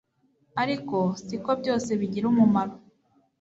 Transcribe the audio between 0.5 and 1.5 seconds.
ariko si